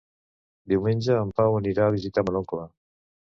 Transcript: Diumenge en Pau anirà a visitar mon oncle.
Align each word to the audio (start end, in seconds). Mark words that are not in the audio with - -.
Diumenge 0.71 1.17
en 1.25 1.33
Pau 1.41 1.57
anirà 1.59 1.87
a 1.91 1.97
visitar 1.99 2.23
mon 2.29 2.41
oncle. 2.43 2.65